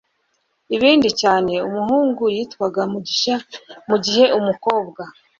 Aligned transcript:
ibindi 0.75 1.09
cyane. 1.21 1.53
umuhungu 1.67 2.23
yitwaga 2.35 2.81
mugisha 2.91 3.35
mugihe 3.87 4.25
umukobwa 4.39 5.01